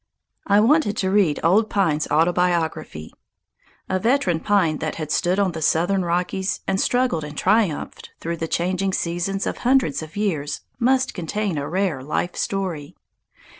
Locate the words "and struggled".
6.67-7.23